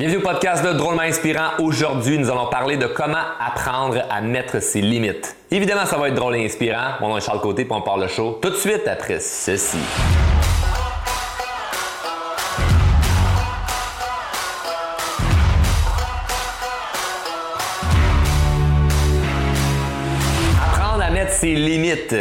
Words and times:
Bienvenue 0.00 0.18
au 0.18 0.28
podcast 0.28 0.64
de 0.64 0.74
Drôlement 0.74 1.02
Inspirant. 1.02 1.54
Aujourd'hui, 1.58 2.20
nous 2.20 2.30
allons 2.30 2.46
parler 2.46 2.76
de 2.76 2.86
comment 2.86 3.18
apprendre 3.40 4.00
à 4.08 4.20
mettre 4.20 4.62
ses 4.62 4.80
limites. 4.80 5.34
Évidemment, 5.50 5.86
ça 5.86 5.98
va 5.98 6.06
être 6.06 6.14
drôle 6.14 6.36
et 6.36 6.44
inspirant. 6.44 6.92
Mon 7.00 7.08
nom 7.08 7.16
est 7.16 7.20
Charles 7.20 7.40
Côté, 7.40 7.64
puis 7.64 7.72
on 7.74 7.82
parle 7.82 8.02
le 8.02 8.06
show 8.06 8.38
tout 8.40 8.50
de 8.50 8.54
suite 8.54 8.86
après 8.86 9.18
ceci. 9.18 9.78
Apprendre 20.62 21.02
à 21.02 21.10
mettre 21.10 21.32
ses 21.32 21.56
limites. 21.56 22.14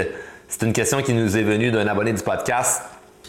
C'est 0.48 0.66
une 0.66 0.74
question 0.74 1.04
qui 1.04 1.14
nous 1.14 1.38
est 1.38 1.44
venue 1.44 1.70
d'un 1.70 1.86
abonné 1.86 2.12
du 2.12 2.24
podcast. 2.24 2.82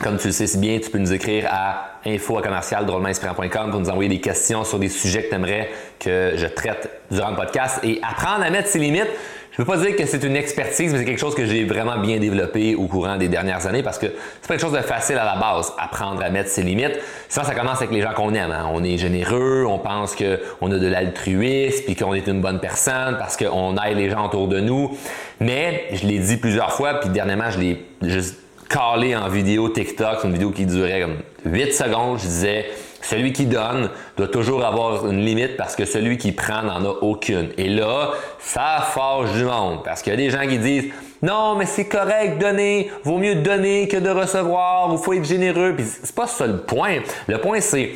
Comme 0.03 0.17
tu 0.17 0.29
le 0.29 0.33
sais 0.33 0.47
si 0.47 0.59
bien, 0.59 0.79
tu 0.79 0.91
peux 0.91 0.99
nous 0.99 1.13
écrire 1.13 1.49
à 1.51 1.99
info 2.07 2.41
pour 2.41 3.81
nous 3.81 3.91
envoyer 3.91 4.09
des 4.09 4.21
questions 4.21 4.63
sur 4.63 4.79
des 4.79 4.89
sujets 4.89 5.25
que 5.25 5.29
tu 5.31 5.35
aimerais 5.35 5.71
que 5.99 6.35
je 6.37 6.47
traite 6.47 6.89
durant 7.11 7.31
le 7.31 7.37
podcast 7.37 7.81
et 7.83 8.01
apprendre 8.09 8.45
à 8.45 8.51
mettre 8.51 8.69
ses 8.69 8.79
limites. 8.79 9.09
Je 9.51 9.63
ne 9.63 9.67
peux 9.67 9.73
pas 9.73 9.79
dire 9.79 9.97
que 9.97 10.07
c'est 10.07 10.23
une 10.23 10.37
expertise, 10.37 10.93
mais 10.93 11.01
c'est 11.01 11.05
quelque 11.05 11.19
chose 11.19 11.35
que 11.35 11.45
j'ai 11.45 11.65
vraiment 11.65 11.99
bien 11.99 12.19
développé 12.19 12.77
au 12.77 12.87
courant 12.87 13.17
des 13.17 13.27
dernières 13.27 13.67
années 13.67 13.83
parce 13.83 13.99
que 13.99 14.07
c'est 14.07 14.47
pas 14.47 14.55
quelque 14.55 14.61
chose 14.61 14.73
de 14.73 14.79
facile 14.83 15.19
à 15.19 15.25
la 15.25 15.35
base, 15.35 15.73
apprendre 15.79 16.23
à 16.23 16.31
mettre 16.31 16.49
ses 16.49 16.63
limites. 16.63 16.97
Ça, 17.29 17.43
ça 17.43 17.57
commence 17.57 17.79
avec 17.79 17.91
les 17.91 18.01
gens 18.01 18.13
qu'on 18.15 18.33
aime. 18.35 18.53
Hein. 18.53 18.71
On 18.73 18.85
est 18.85 18.99
généreux, 18.99 19.65
on 19.67 19.81
pense 19.81 20.15
qu'on 20.15 20.71
a 20.71 20.79
de 20.79 20.87
l'altruisme, 20.87 21.83
puis 21.87 21.97
qu'on 21.97 22.15
est 22.15 22.29
une 22.29 22.41
bonne 22.41 22.61
personne 22.61 23.17
parce 23.19 23.37
qu'on 23.37 23.77
aide 23.79 23.97
les 23.97 24.11
gens 24.11 24.27
autour 24.27 24.47
de 24.47 24.61
nous. 24.61 24.97
Mais 25.41 25.89
je 25.93 26.07
l'ai 26.07 26.21
dit 26.21 26.37
plusieurs 26.37 26.71
fois, 26.71 27.01
puis 27.01 27.09
dernièrement, 27.09 27.51
je 27.51 27.59
l'ai 27.59 27.85
juste 28.03 28.37
calé 28.69 29.17
en 29.17 29.29
vidéo 29.29 29.69
TikTok, 29.69 30.25
une 30.25 30.33
vidéo 30.33 30.51
qui 30.51 30.67
durait 30.67 31.01
comme 31.01 31.19
8 31.45 31.73
secondes. 31.73 32.19
Je 32.19 32.27
disais, 32.27 32.67
celui 33.01 33.33
qui 33.33 33.47
donne 33.47 33.91
doit 34.17 34.29
toujours 34.29 34.65
avoir 34.65 35.09
une 35.09 35.25
limite 35.25 35.57
parce 35.57 35.77
que 35.77 35.85
celui 35.85 36.19
qui 36.19 36.33
prend 36.33 36.63
n'en 36.63 36.85
a 36.85 36.95
aucune. 37.01 37.51
Et 37.57 37.69
là, 37.69 38.11
ça 38.39 38.85
fâche 38.93 39.33
du 39.33 39.45
monde 39.45 39.83
parce 39.85 40.03
qu'il 40.03 40.13
y 40.13 40.15
a 40.15 40.17
des 40.17 40.31
gens 40.31 40.47
qui 40.47 40.59
disent 40.59 40.93
non, 41.23 41.57
mais 41.57 41.67
c'est 41.67 41.87
correct 41.87 42.39
donner, 42.39 42.91
vaut 43.03 43.19
mieux 43.19 43.37
donner 43.37 43.89
que 43.89 43.97
de 43.97 44.11
recevoir, 44.11 44.91
il 44.93 44.99
faut 44.99 45.13
être 45.13 45.25
généreux. 45.25 45.75
Puis 45.77 45.85
c'est 45.85 46.15
pas 46.15 46.27
ça 46.27 46.47
le 46.47 46.59
point. 46.59 46.99
Le 47.27 47.39
point 47.39 47.61
c'est 47.61 47.93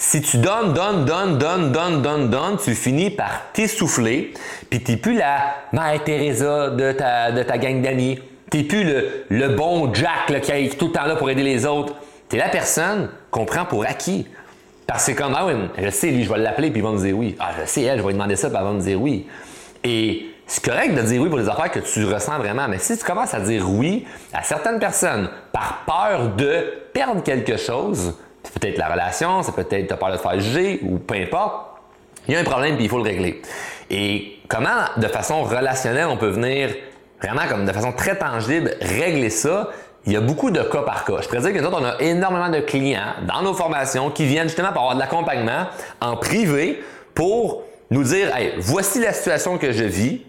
si 0.00 0.22
tu 0.22 0.38
donnes, 0.38 0.72
donnes, 0.72 1.04
donnes, 1.04 1.36
donnes, 1.36 1.72
donnes, 1.72 2.00
donnes, 2.00 2.30
donnes, 2.30 2.56
tu 2.56 2.74
finis 2.74 3.10
par 3.10 3.52
t'essouffler, 3.52 4.32
puis 4.70 4.82
t'es 4.82 4.96
plus 4.96 5.14
la 5.14 5.56
Mère 5.74 6.02
Teresa 6.02 6.70
de 6.70 6.92
ta, 6.92 7.30
de 7.32 7.42
ta 7.42 7.58
gang 7.58 7.82
d'amis. 7.82 8.18
T'es 8.50 8.64
plus 8.64 8.84
le, 9.28 9.48
bon 9.48 9.94
Jack 9.94 10.40
qui 10.42 10.50
est 10.50 10.76
tout 10.76 10.88
le 10.88 10.92
temps 10.92 11.06
là 11.06 11.16
pour 11.16 11.30
aider 11.30 11.42
les 11.42 11.64
autres. 11.64 11.94
T'es 12.28 12.36
la 12.36 12.48
personne 12.48 13.08
qu'on 13.30 13.44
prend 13.44 13.64
pour 13.64 13.84
acquis. 13.84 14.26
Parce 14.86 15.06
que 15.06 15.12
comme, 15.12 15.34
ah 15.36 15.46
oui, 15.46 15.52
je 15.78 15.88
sais, 15.90 16.10
lui, 16.10 16.24
je 16.24 16.32
vais 16.32 16.38
l'appeler, 16.38 16.70
puis 16.70 16.80
il 16.80 16.82
va 16.82 16.90
me 16.90 16.98
dire 16.98 17.16
oui. 17.16 17.36
Ah, 17.38 17.50
je 17.60 17.66
sais, 17.66 17.82
elle, 17.82 17.98
je 17.98 18.02
vais 18.02 18.08
lui 18.08 18.14
demander 18.14 18.34
ça, 18.34 18.48
puis 18.48 18.58
elle 18.58 18.64
va 18.64 18.72
me 18.72 18.80
dire 18.80 19.00
oui. 19.00 19.28
Et 19.84 20.26
c'est 20.48 20.64
correct 20.64 20.96
de 20.96 21.02
dire 21.02 21.22
oui 21.22 21.28
pour 21.28 21.38
des 21.38 21.48
affaires 21.48 21.70
que 21.70 21.78
tu 21.78 22.04
ressens 22.04 22.38
vraiment, 22.38 22.66
mais 22.66 22.78
si 22.78 22.98
tu 22.98 23.04
commences 23.04 23.34
à 23.34 23.40
dire 23.40 23.70
oui 23.70 24.04
à 24.32 24.42
certaines 24.42 24.80
personnes 24.80 25.30
par 25.52 25.84
peur 25.86 26.30
de 26.30 26.64
perdre 26.92 27.22
quelque 27.22 27.56
chose, 27.56 28.16
c'est 28.42 28.58
peut-être 28.58 28.78
la 28.78 28.88
relation, 28.88 29.44
c'est 29.44 29.54
peut-être 29.54 29.86
ta 29.86 29.96
peur 29.96 30.10
de 30.10 30.16
faire 30.16 30.40
juger, 30.40 30.80
ou 30.82 30.98
peu 30.98 31.14
importe, 31.14 31.66
il 32.26 32.34
y 32.34 32.36
a 32.36 32.40
un 32.40 32.44
problème, 32.44 32.74
puis 32.74 32.86
il 32.86 32.90
faut 32.90 32.98
le 32.98 33.04
régler. 33.04 33.40
Et 33.90 34.40
comment, 34.48 34.86
de 34.96 35.06
façon 35.06 35.44
relationnelle, 35.44 36.06
on 36.08 36.16
peut 36.16 36.30
venir 36.30 36.70
vraiment 37.22 37.46
comme 37.48 37.66
de 37.66 37.72
façon 37.72 37.92
très 37.92 38.16
tangible, 38.16 38.74
régler 38.80 39.30
ça, 39.30 39.70
il 40.06 40.12
y 40.12 40.16
a 40.16 40.20
beaucoup 40.20 40.50
de 40.50 40.62
cas 40.62 40.82
par 40.82 41.04
cas. 41.04 41.16
Je 41.20 41.28
pourrais 41.28 41.40
dire 41.40 41.52
que 41.52 41.58
nous 41.58 41.66
autres, 41.66 41.80
on 41.80 41.84
a 41.84 42.00
énormément 42.00 42.48
de 42.48 42.60
clients 42.60 43.14
dans 43.28 43.42
nos 43.42 43.52
formations 43.52 44.10
qui 44.10 44.24
viennent 44.24 44.48
justement 44.48 44.72
pour 44.72 44.80
avoir 44.80 44.94
de 44.94 45.00
l'accompagnement 45.00 45.66
en 46.00 46.16
privé 46.16 46.82
pour 47.14 47.64
nous 47.90 48.04
dire 48.04 48.34
hey, 48.34 48.54
voici 48.58 49.00
la 49.00 49.12
situation 49.12 49.58
que 49.58 49.72
je 49.72 49.84
vis, 49.84 50.22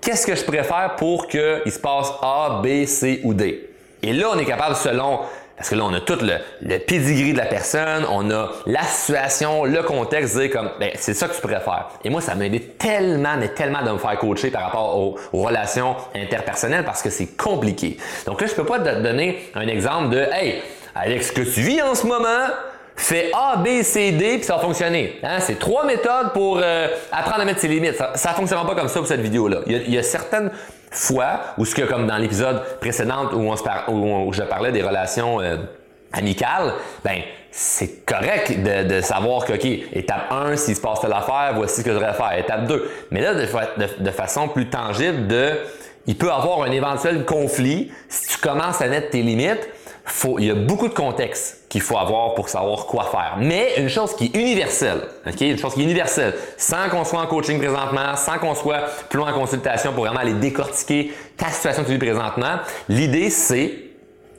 qu'est-ce 0.00 0.26
que 0.26 0.34
je 0.34 0.44
préfère 0.44 0.94
pour 0.96 1.26
qu'il 1.26 1.72
se 1.72 1.78
passe 1.78 2.12
A, 2.22 2.60
B, 2.62 2.84
C 2.86 3.20
ou 3.24 3.34
D? 3.34 3.68
Et 4.02 4.12
là, 4.12 4.28
on 4.32 4.38
est 4.38 4.46
capable, 4.46 4.76
selon 4.76 5.20
parce 5.60 5.68
que 5.68 5.74
là, 5.74 5.84
on 5.84 5.92
a 5.92 6.00
tout 6.00 6.16
le, 6.22 6.38
le 6.62 6.78
pedigree 6.78 7.34
de 7.34 7.36
la 7.36 7.44
personne, 7.44 8.06
on 8.10 8.30
a 8.30 8.50
la 8.64 8.82
situation, 8.82 9.66
le 9.66 9.82
contexte, 9.82 10.38
dire 10.38 10.50
comme, 10.50 10.70
ben, 10.80 10.88
c'est 10.94 11.12
ça 11.12 11.28
que 11.28 11.34
tu 11.34 11.42
préfères. 11.42 11.90
Et 12.02 12.08
moi, 12.08 12.22
ça 12.22 12.34
m'a 12.34 12.46
aidé 12.46 12.60
tellement, 12.78 13.36
mais 13.38 13.48
tellement 13.48 13.82
de 13.82 13.90
me 13.90 13.98
faire 13.98 14.18
coacher 14.18 14.50
par 14.50 14.62
rapport 14.62 14.96
aux, 14.96 15.18
relations 15.34 15.96
interpersonnelles 16.14 16.86
parce 16.86 17.02
que 17.02 17.10
c'est 17.10 17.36
compliqué. 17.36 17.98
Donc 18.24 18.40
là, 18.40 18.46
je 18.46 18.54
peux 18.54 18.64
pas 18.64 18.78
te 18.78 19.02
donner 19.02 19.50
un 19.54 19.68
exemple 19.68 20.08
de, 20.08 20.20
hey, 20.32 20.62
Alex, 20.94 21.26
ce 21.26 21.32
que 21.32 21.42
tu 21.42 21.60
vis 21.60 21.82
en 21.82 21.94
ce 21.94 22.06
moment, 22.06 22.46
fais 22.96 23.30
A, 23.34 23.56
B, 23.58 23.82
C, 23.82 24.12
D, 24.12 24.36
puis 24.38 24.44
ça 24.44 24.54
va 24.54 24.62
fonctionner. 24.62 25.18
Hein? 25.22 25.40
C'est 25.40 25.58
trois 25.58 25.84
méthodes 25.84 26.32
pour 26.32 26.58
euh, 26.62 26.88
apprendre 27.12 27.42
à 27.42 27.44
mettre 27.44 27.60
ses 27.60 27.68
limites. 27.68 28.02
Ça 28.14 28.30
ne 28.30 28.34
fonctionnera 28.34 28.66
pas 28.66 28.74
comme 28.74 28.88
ça 28.88 28.98
pour 28.98 29.08
cette 29.08 29.20
vidéo-là. 29.20 29.58
Il, 29.66 29.74
il 29.88 29.94
y 29.94 29.98
a 29.98 30.02
certaines 30.02 30.50
fois, 30.90 31.40
ou 31.58 31.64
ce 31.64 31.74
que 31.74 31.82
comme 31.82 32.06
dans 32.06 32.16
l'épisode 32.16 32.62
précédent 32.80 33.30
où, 33.32 33.50
on 33.50 33.56
se 33.56 33.62
où, 33.88 34.32
je 34.32 34.42
parlais 34.42 34.72
des 34.72 34.82
relations 34.82 35.40
euh, 35.40 35.56
amicales, 36.12 36.74
ben 37.04 37.22
c'est 37.52 38.04
correct 38.04 38.62
de, 38.62 38.88
de, 38.88 39.00
savoir 39.00 39.44
que, 39.44 39.54
OK, 39.54 39.64
étape 39.64 40.30
1, 40.30 40.56
s'il 40.56 40.76
se 40.76 40.80
passe 40.80 41.00
telle 41.00 41.12
affaire, 41.12 41.52
voici 41.54 41.80
ce 41.80 41.84
que 41.84 41.90
je 41.90 41.96
devrais 41.96 42.14
faire. 42.14 42.32
Étape 42.38 42.66
2. 42.66 42.90
Mais 43.10 43.20
là, 43.20 43.34
de, 43.34 43.40
de, 43.40 44.04
de 44.04 44.10
façon 44.10 44.48
plus 44.48 44.68
tangible, 44.68 45.26
de, 45.26 45.52
il 46.06 46.16
peut 46.16 46.30
avoir 46.30 46.62
un 46.62 46.70
éventuel 46.70 47.24
conflit 47.24 47.90
si 48.08 48.28
tu 48.28 48.38
commences 48.38 48.80
à 48.80 48.86
mettre 48.86 49.10
tes 49.10 49.22
limites 49.22 49.68
il 50.38 50.44
y 50.44 50.50
a 50.50 50.54
beaucoup 50.54 50.88
de 50.88 50.94
contexte 50.94 51.64
qu'il 51.68 51.80
faut 51.80 51.96
avoir 51.96 52.34
pour 52.34 52.48
savoir 52.48 52.86
quoi 52.86 53.04
faire. 53.04 53.36
Mais 53.38 53.74
une 53.76 53.88
chose 53.88 54.14
qui 54.16 54.26
est 54.26 54.36
universelle, 54.36 55.02
ok, 55.26 55.40
une 55.40 55.58
chose 55.58 55.74
qui 55.74 55.80
est 55.80 55.84
universelle, 55.84 56.34
sans 56.56 56.88
qu'on 56.90 57.04
soit 57.04 57.20
en 57.20 57.26
coaching 57.26 57.58
présentement, 57.58 58.16
sans 58.16 58.38
qu'on 58.38 58.54
soit 58.54 58.82
plus 59.08 59.18
loin 59.18 59.32
en 59.32 59.38
consultation 59.38 59.92
pour 59.92 60.04
vraiment 60.04 60.20
aller 60.20 60.34
décortiquer 60.34 61.12
ta 61.36 61.48
situation 61.48 61.82
que 61.82 61.88
tu 61.88 61.92
vis 61.94 61.98
présentement, 61.98 62.56
l'idée 62.88 63.30
c'est 63.30 63.74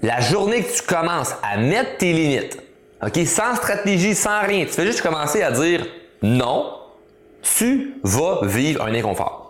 la 0.02 0.20
journée 0.20 0.64
que 0.64 0.76
tu 0.76 0.82
commences 0.82 1.36
à 1.44 1.58
mettre 1.58 1.98
tes 1.98 2.12
limites, 2.12 2.58
ok, 3.06 3.26
sans 3.26 3.56
stratégie, 3.56 4.16
sans 4.16 4.42
rien, 4.42 4.66
tu 4.66 4.72
fais 4.72 4.86
juste 4.86 5.02
commencer 5.02 5.42
à 5.42 5.52
dire 5.52 5.86
non, 6.22 6.74
tu 7.42 7.96
vas 8.04 8.40
vivre 8.44 8.84
un 8.84 8.94
inconfort. 8.94 9.41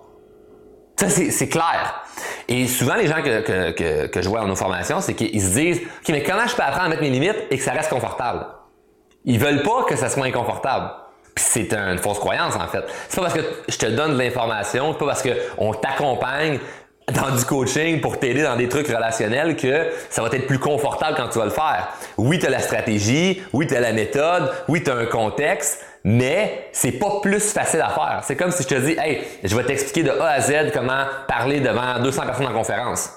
Ça, 1.02 1.10
c'est 1.10 1.50
clair. 1.50 2.04
Et 2.48 2.68
souvent, 2.68 2.94
les 2.94 3.08
gens 3.08 3.24
que, 3.24 3.72
que, 3.72 4.06
que, 4.06 4.22
je 4.22 4.30
vois 4.30 4.42
dans 4.42 4.48
nos 4.48 4.56
formations, 4.56 5.02
c'est 5.02 5.16
qu'ils 5.16 5.42
se 5.42 5.50
disent 5.50 5.78
OK, 5.80 6.10
mais 6.10 6.22
comment 6.22 6.46
je 6.46 6.56
peux 6.56 6.62
apprendre 6.62 6.86
à 6.86 6.90
mettre 6.90 7.02
mes 7.02 7.10
limites 7.10 7.48
et 7.50 7.58
que 7.58 7.64
ça 7.64 7.72
reste 7.72 7.90
confortable? 7.90 8.46
Ils 9.26 9.40
veulent 9.40 9.64
pas 9.64 9.86
que 9.88 9.96
ça 9.96 10.10
soit 10.10 10.26
inconfortable. 10.26 10.92
Puis 11.34 11.44
c'est 11.48 11.74
une 11.74 11.98
fausse 11.98 12.20
croyance, 12.20 12.56
en 12.56 12.68
fait. 12.68 12.84
C'est 13.10 13.16
pas 13.16 13.24
parce 13.24 13.34
que 13.34 13.46
je 13.68 13.78
te 13.78 13.88
donne 13.88 14.14
de 14.14 14.20
l'information, 14.20 14.92
c'est 14.92 15.00
pas 15.00 15.08
parce 15.08 15.24
qu'on 15.24 15.74
t'accompagne 15.74 16.60
dans 17.12 17.36
du 17.36 17.44
coaching 17.46 18.00
pour 18.00 18.20
t'aider 18.20 18.44
dans 18.44 18.56
des 18.56 18.70
trucs 18.70 18.88
relationnels 18.88 19.56
que 19.56 19.88
ça 20.12 20.22
va 20.22 20.30
être 20.32 20.46
plus 20.46 20.60
confortable 20.60 21.18
quand 21.18 21.30
tu 21.30 21.40
vas 21.40 21.46
le 21.46 21.52
faire. 21.52 21.90
Oui, 22.18 22.38
tu 22.38 22.46
as 22.46 22.52
la 22.52 22.60
stratégie, 22.60 23.42
oui, 23.54 23.66
tu 23.66 23.76
as 23.76 23.80
la 23.80 23.92
méthode, 23.92 24.52
oui, 24.68 24.84
tu 24.84 24.92
as 24.92 24.96
un 24.96 25.06
contexte, 25.08 25.84
mais 26.04 26.70
c'est 26.72 26.94
pas 26.94 27.20
plus 27.22 27.52
facile 27.52 27.82
à 27.82 27.90
faire. 27.90 28.22
C'est 28.24 28.36
comme 28.36 28.52
si 28.52 28.64
je 28.64 28.68
te 28.68 28.76
dis, 28.76 28.96
hey, 28.98 29.22
je 29.44 29.56
vais 29.56 29.64
t'expliquer 29.64 30.04
de 30.04 30.12
A 30.12 30.30
à 30.30 30.40
Z 30.42 30.72
comment 30.74 31.06
parler 31.28 31.60
devant 31.60 32.00
200 32.02 32.24
personnes 32.24 32.48
en 32.48 32.54
conférence. 32.54 33.12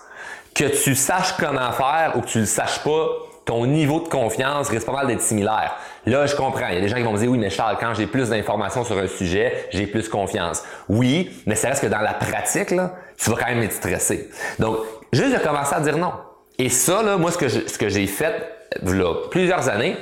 Que 0.55 0.65
tu 0.65 0.95
saches 0.95 1.35
comment 1.39 1.73
faire 1.73 2.13
ou 2.17 2.21
que 2.21 2.27
tu 2.27 2.41
le 2.41 2.47
saches 2.47 2.81
pas, 2.85 3.09
ton 3.45 3.67
niveau 3.67 4.01
de 4.01 4.09
confiance 4.09 4.69
risque 4.69 4.87
pas 4.87 4.93
mal 4.93 5.07
d'être 5.07 5.21
similaire. 5.21 5.77
Là, 6.07 6.27
je 6.27 6.35
comprends. 6.35 6.69
Il 6.69 6.75
y 6.75 6.79
a 6.79 6.81
des 6.81 6.89
gens 6.89 6.97
qui 6.97 7.03
vont 7.03 7.13
me 7.13 7.19
dire, 7.19 7.31
oui, 7.31 7.39
mais 7.39 7.51
Charles, 7.51 7.77
quand 7.79 7.95
j'ai 7.95 8.07
plus 8.07 8.31
d'informations 8.31 8.85
sur 8.85 8.99
un 8.99 9.07
sujet, 9.07 9.69
j'ai 9.71 9.87
plus 9.87 10.09
confiance. 10.09 10.63
Oui, 10.89 11.31
mais 11.47 11.55
ça 11.55 11.69
reste 11.69 11.83
que 11.83 11.89
dans 11.89 12.01
la 12.01 12.15
pratique, 12.15 12.71
là, 12.71 12.95
tu 13.19 13.31
vas 13.31 13.37
quand 13.37 13.47
même 13.47 13.63
être 13.63 13.73
stressé. 13.73 14.31
Donc, 14.59 14.79
juste 15.13 15.35
de 15.35 15.39
commencer 15.39 15.75
à 15.75 15.81
dire 15.81 15.99
non. 15.99 16.13
Et 16.59 16.69
ça, 16.69 17.03
là, 17.03 17.17
moi, 17.17 17.31
ce 17.33 17.39
que, 17.79 17.89
j'ai 17.89 18.07
fait, 18.07 18.35
là, 18.83 19.15
plusieurs 19.31 19.69
années, 19.69 19.97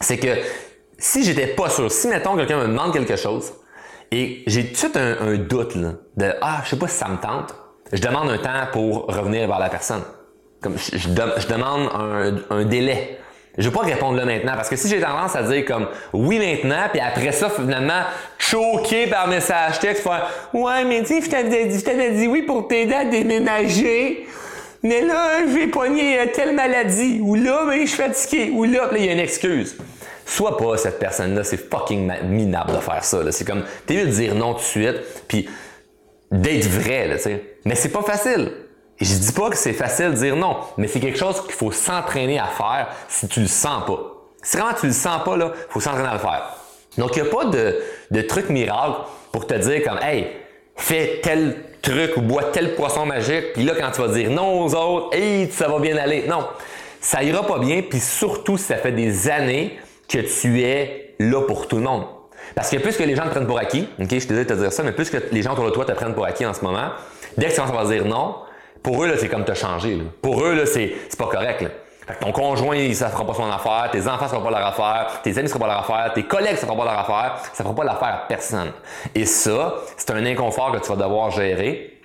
c'est 0.00 0.18
que 0.18 0.36
si 0.98 1.24
j'étais 1.24 1.48
pas 1.48 1.68
sûr, 1.68 1.90
si 1.90 2.08
mettons 2.08 2.36
quelqu'un 2.36 2.58
me 2.58 2.68
demande 2.68 2.92
quelque 2.92 3.16
chose 3.16 3.52
et 4.10 4.42
j'ai 4.46 4.72
tout 4.72 4.92
un, 4.94 5.36
doute 5.36 5.74
là, 5.74 5.92
de 6.16 6.32
ah 6.40 6.60
je 6.64 6.70
sais 6.70 6.78
pas 6.78 6.88
si 6.88 6.96
ça 6.96 7.08
me 7.08 7.16
tente, 7.16 7.54
je 7.92 8.00
demande 8.00 8.30
un 8.30 8.38
temps 8.38 8.66
pour 8.72 9.06
revenir 9.06 9.46
vers 9.46 9.58
la 9.58 9.68
personne. 9.68 10.02
Comme 10.60 10.76
je, 10.78 10.96
je, 10.96 11.08
demande 11.08 11.90
un, 11.94 12.56
un, 12.56 12.64
délai. 12.64 13.18
Je 13.58 13.68
vais 13.68 13.74
pas 13.74 13.82
répondre 13.82 14.16
là 14.16 14.24
maintenant 14.24 14.52
parce 14.54 14.68
que 14.68 14.76
si 14.76 14.88
j'ai 14.88 15.00
tendance 15.00 15.34
à 15.34 15.42
dire 15.42 15.64
comme 15.64 15.86
oui 16.12 16.38
maintenant 16.38 16.88
puis 16.90 17.00
après 17.00 17.32
ça 17.32 17.48
finalement 17.48 18.02
choqué 18.38 19.06
par 19.06 19.28
message 19.28 19.78
texte 19.78 20.02
faire 20.02 20.30
ouais 20.52 20.84
mais 20.84 21.00
dis 21.00 21.22
je 21.22 21.30
t'avais 21.30 21.66
dit, 21.66 22.18
dit 22.18 22.26
oui 22.26 22.42
pour 22.42 22.68
t'aider 22.68 22.92
à 22.92 23.06
déménager 23.06 24.26
mais 24.82 25.00
là 25.00 25.38
j'ai 25.50 25.68
pogné 25.68 26.18
telle 26.34 26.54
maladie 26.54 27.18
ou 27.22 27.34
là 27.34 27.62
mais 27.66 27.86
je 27.86 27.86
suis 27.86 28.02
fatigué 28.02 28.50
ou 28.52 28.64
là 28.64 28.90
il 28.94 29.06
y 29.06 29.08
a 29.08 29.12
une 29.12 29.20
excuse. 29.20 29.76
Sois 30.28 30.56
pas 30.56 30.76
cette 30.76 30.98
personne-là, 30.98 31.44
c'est 31.44 31.70
fucking 31.70 32.12
minable 32.24 32.74
de 32.74 32.80
faire 32.80 33.04
ça. 33.04 33.18
C'est 33.30 33.44
comme, 33.44 33.62
t'es 33.86 33.94
mieux 33.94 34.06
de 34.06 34.10
dire 34.10 34.34
non 34.34 34.54
tout 34.54 34.60
de 34.60 34.64
suite, 34.64 34.96
puis 35.28 35.48
d'être 36.32 36.66
vrai, 36.66 37.08
tu 37.12 37.22
sais. 37.22 37.58
Mais 37.64 37.76
c'est 37.76 37.90
pas 37.90 38.02
facile. 38.02 38.52
Et 38.98 39.04
je 39.04 39.14
dis 39.14 39.32
pas 39.32 39.50
que 39.50 39.56
c'est 39.56 39.72
facile 39.72 40.10
de 40.10 40.16
dire 40.16 40.36
non, 40.36 40.56
mais 40.78 40.88
c'est 40.88 40.98
quelque 40.98 41.18
chose 41.18 41.42
qu'il 41.42 41.52
faut 41.52 41.70
s'entraîner 41.70 42.40
à 42.40 42.46
faire 42.46 42.88
si 43.08 43.28
tu 43.28 43.40
le 43.40 43.46
sens 43.46 43.84
pas. 43.86 44.00
Si 44.42 44.56
vraiment 44.56 44.74
tu 44.78 44.86
le 44.86 44.92
sens 44.92 45.22
pas, 45.24 45.36
là, 45.36 45.52
faut 45.68 45.80
s'entraîner 45.80 46.08
à 46.08 46.14
le 46.14 46.18
faire. 46.18 46.56
Donc, 46.98 47.16
il 47.16 47.22
n'y 47.22 47.28
a 47.28 47.30
pas 47.30 47.44
de, 47.44 47.80
de 48.10 48.20
truc 48.22 48.48
miracle 48.48 49.02
pour 49.30 49.46
te 49.46 49.54
dire 49.54 49.84
comme, 49.84 49.98
hey, 50.02 50.26
fais 50.74 51.20
tel 51.22 51.56
truc 51.82 52.16
ou 52.16 52.22
bois 52.22 52.44
tel 52.52 52.74
poisson 52.74 53.06
magique, 53.06 53.52
puis 53.54 53.62
là, 53.62 53.74
quand 53.78 53.92
tu 53.92 54.00
vas 54.00 54.08
dire 54.08 54.30
non 54.30 54.62
aux 54.62 54.74
autres, 54.74 55.16
hey, 55.16 55.48
ça 55.52 55.68
va 55.68 55.78
bien 55.78 55.96
aller. 55.96 56.26
Non, 56.26 56.48
ça 57.00 57.22
ira 57.22 57.46
pas 57.46 57.58
bien, 57.58 57.82
puis 57.82 58.00
surtout 58.00 58.56
si 58.56 58.64
ça 58.64 58.76
fait 58.76 58.92
des 58.92 59.28
années 59.28 59.78
que 60.08 60.18
tu 60.18 60.62
es 60.62 61.14
là 61.18 61.42
pour 61.42 61.68
tout 61.68 61.76
le 61.76 61.82
monde. 61.82 62.04
Parce 62.54 62.70
que 62.70 62.76
plus 62.76 62.96
que 62.96 63.02
les 63.02 63.16
gens 63.16 63.24
te 63.24 63.30
prennent 63.30 63.46
pour 63.46 63.58
acquis, 63.58 63.88
ok, 63.98 64.06
je 64.10 64.18
suis 64.18 64.28
désolé 64.28 64.44
de 64.44 64.54
te 64.54 64.58
dire 64.58 64.72
ça, 64.72 64.82
mais 64.82 64.92
plus 64.92 65.10
que 65.10 65.18
les 65.32 65.42
gens 65.42 65.52
autour 65.52 65.66
de 65.66 65.70
toi 65.70 65.84
te 65.84 65.92
prennent 65.92 66.14
pour 66.14 66.24
acquis 66.24 66.46
en 66.46 66.54
ce 66.54 66.62
moment, 66.62 66.90
dès 67.36 67.48
que 67.48 67.54
tu 67.54 67.60
vas 67.60 67.84
dire 67.86 68.04
non, 68.04 68.36
pour 68.82 69.02
eux, 69.02 69.08
là, 69.08 69.14
c'est 69.18 69.28
comme 69.28 69.44
te 69.44 69.54
changer. 69.54 70.00
Pour 70.22 70.44
eux, 70.44 70.54
là, 70.54 70.64
c'est, 70.64 70.94
c'est 71.08 71.18
pas 71.18 71.26
correct. 71.26 71.60
Là. 71.60 71.70
Fait 72.06 72.14
que 72.14 72.20
ton 72.20 72.30
conjoint, 72.30 72.76
il, 72.76 72.94
ça 72.94 73.08
fera 73.08 73.26
pas 73.26 73.34
son 73.34 73.50
affaire, 73.50 73.88
tes 73.90 74.06
enfants, 74.06 74.28
ça 74.28 74.36
fera 74.36 74.44
pas 74.44 74.50
leur 74.50 74.66
affaire, 74.68 75.20
tes 75.24 75.36
amis, 75.36 75.48
ça 75.48 75.56
fera 75.56 75.66
pas 75.66 75.72
leur 75.74 75.80
affaire, 75.80 76.12
tes 76.14 76.22
collègues, 76.22 76.56
ça 76.56 76.66
fera 76.66 76.76
pas 76.76 76.84
leur 76.84 76.98
affaire, 77.00 77.40
ça 77.52 77.64
fera 77.64 77.74
pas 77.74 77.82
l'affaire 77.82 78.08
à 78.08 78.28
personne. 78.28 78.70
Et 79.12 79.26
ça, 79.26 79.74
c'est 79.96 80.12
un 80.12 80.24
inconfort 80.24 80.70
que 80.70 80.78
tu 80.78 80.88
vas 80.88 81.02
devoir 81.02 81.32
gérer, 81.32 81.98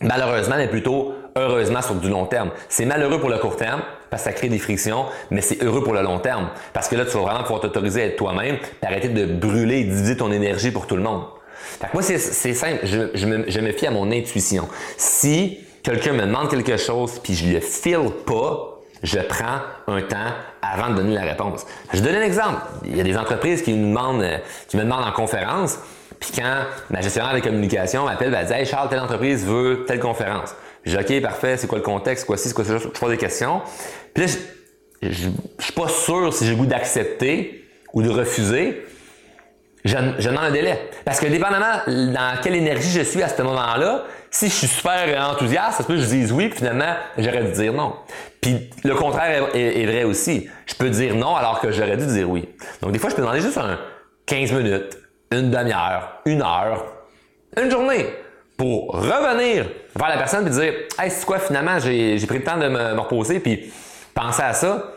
malheureusement, 0.00 0.56
mais 0.56 0.66
plutôt 0.66 1.14
heureusement 1.36 1.82
sur 1.82 1.94
du 1.94 2.08
long 2.08 2.26
terme. 2.26 2.50
C'est 2.68 2.84
malheureux 2.84 3.20
pour 3.20 3.28
le 3.28 3.38
court 3.38 3.56
terme, 3.56 3.82
ça 4.16 4.32
crée 4.32 4.48
des 4.48 4.58
frictions, 4.58 5.06
mais 5.30 5.40
c'est 5.40 5.62
heureux 5.62 5.82
pour 5.82 5.92
le 5.92 6.02
long 6.02 6.18
terme. 6.18 6.48
Parce 6.72 6.88
que 6.88 6.96
là, 6.96 7.04
tu 7.04 7.12
vas 7.12 7.22
vraiment 7.22 7.42
pouvoir 7.42 7.60
t'autoriser 7.60 8.02
à 8.02 8.04
être 8.06 8.16
toi-même, 8.16 8.58
arrêter 8.82 9.08
de 9.08 9.26
brûler 9.26 9.80
et 9.80 9.84
diviser 9.84 10.16
ton 10.16 10.32
énergie 10.32 10.70
pour 10.70 10.86
tout 10.86 10.96
le 10.96 11.02
monde. 11.02 11.24
Fait 11.80 11.86
que 11.88 11.92
moi, 11.92 12.02
c'est 12.02 12.18
simple, 12.18 12.80
je, 12.84 13.10
je, 13.14 13.26
me, 13.26 13.50
je 13.50 13.60
me 13.60 13.72
fie 13.72 13.86
à 13.86 13.90
mon 13.90 14.10
intuition. 14.12 14.68
Si 14.96 15.58
quelqu'un 15.82 16.12
me 16.12 16.22
demande 16.22 16.48
quelque 16.48 16.76
chose, 16.76 17.20
puis 17.22 17.34
je 17.34 17.52
le 17.52 17.60
file 17.60 18.10
pas, 18.26 18.74
je 19.02 19.18
prends 19.18 19.60
un 19.86 20.00
temps 20.02 20.32
avant 20.62 20.90
de 20.90 20.96
donner 20.96 21.14
la 21.14 21.22
réponse. 21.22 21.66
Je 21.92 22.00
donne 22.00 22.14
un 22.14 22.22
exemple. 22.22 22.62
Il 22.86 22.96
y 22.96 23.00
a 23.00 23.04
des 23.04 23.16
entreprises 23.16 23.62
qui, 23.62 23.72
demandent, 23.72 24.22
euh, 24.22 24.38
qui 24.66 24.76
me 24.76 24.82
demandent 24.82 25.04
en 25.04 25.12
conférence, 25.12 25.78
puis 26.18 26.30
quand 26.36 26.62
ma 26.90 27.02
gestionnaire 27.02 27.34
de 27.34 27.40
communication 27.40 28.06
m'appelle, 28.06 28.34
elle 28.34 28.46
dit 28.46 28.52
Hey 28.52 28.64
Charles, 28.64 28.88
telle 28.88 29.00
entreprise 29.00 29.44
veut 29.44 29.84
telle 29.86 30.00
conférence. 30.00 30.54
Je 30.84 30.96
dis 30.96 31.16
OK, 31.16 31.22
parfait, 31.22 31.56
c'est 31.56 31.66
quoi 31.66 31.78
le 31.78 31.84
contexte, 31.84 32.26
quoi 32.26 32.36
ci, 32.36 32.48
c'est 32.48 32.54
quoi 32.54 32.64
ça, 32.64 32.78
je 32.78 32.88
pose 32.88 33.10
des 33.10 33.18
questions. 33.18 33.60
Puis 34.14 34.24
là, 34.24 34.32
je, 35.02 35.08
je, 35.10 35.28
suis 35.58 35.72
pas 35.72 35.88
sûr 35.88 36.32
si 36.32 36.44
j'ai 36.44 36.52
le 36.52 36.56
goût 36.56 36.66
d'accepter 36.66 37.64
ou 37.92 38.02
de 38.02 38.10
refuser. 38.10 38.86
Je, 39.84 39.96
je 40.18 40.28
un 40.30 40.50
délai. 40.50 40.78
Parce 41.04 41.20
que 41.20 41.26
dépendamment 41.26 41.82
dans 41.86 42.40
quelle 42.42 42.54
énergie 42.54 42.90
je 42.90 43.02
suis 43.02 43.22
à 43.22 43.28
ce 43.28 43.42
moment-là, 43.42 44.04
si 44.30 44.48
je 44.48 44.54
suis 44.54 44.66
super 44.66 45.30
enthousiaste, 45.30 45.76
ça 45.76 45.82
se 45.82 45.86
peut 45.86 45.94
que 45.94 46.00
je 46.00 46.06
dise 46.06 46.32
oui, 46.32 46.48
puis 46.48 46.58
finalement, 46.58 46.94
j'aurais 47.18 47.44
dû 47.44 47.52
dire 47.52 47.72
non. 47.72 47.94
Puis 48.40 48.70
le 48.82 48.94
contraire 48.94 49.54
est, 49.54 49.86
vrai 49.86 50.04
aussi. 50.04 50.48
Je 50.66 50.74
peux 50.74 50.90
dire 50.90 51.14
non 51.14 51.36
alors 51.36 51.60
que 51.60 51.70
j'aurais 51.70 51.96
dû 51.96 52.06
dire 52.06 52.28
oui. 52.28 52.48
Donc 52.80 52.92
des 52.92 52.98
fois, 52.98 53.10
je 53.10 53.14
peux 53.14 53.22
demander 53.22 53.40
juste 53.40 53.58
un 53.58 53.78
15 54.26 54.52
minutes, 54.52 54.98
une 55.30 55.50
demi-heure, 55.50 56.20
une 56.24 56.42
heure, 56.42 56.84
une 57.56 57.70
journée 57.70 58.06
pour 58.56 58.92
revenir 58.92 59.66
vers 59.94 60.08
la 60.08 60.16
personne 60.16 60.46
et 60.46 60.50
dire 60.50 60.72
Hey, 60.98 61.10
c'est 61.10 61.26
quoi 61.26 61.38
finalement, 61.38 61.78
j'ai 61.78 62.26
pris 62.26 62.38
le 62.38 62.44
temps 62.44 62.56
de 62.56 62.68
me, 62.68 62.94
me 62.94 63.00
reposer 63.00 63.38
puis 63.38 63.70
penser 64.14 64.42
à 64.42 64.54
ça. 64.54 64.90